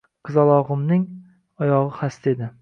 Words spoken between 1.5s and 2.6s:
oyog`i xasta edi